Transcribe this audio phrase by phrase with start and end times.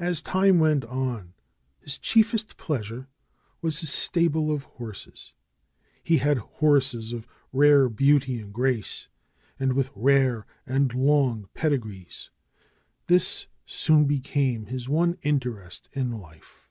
[0.00, 1.34] As time went on,
[1.78, 3.06] his chiefest pleasure
[3.60, 5.34] was his stable of horses.
[6.02, 9.06] He had horses of rare beauty and grace,
[9.60, 12.30] and with rare and long pedigrees.
[13.06, 16.68] This soon became his one interest in life.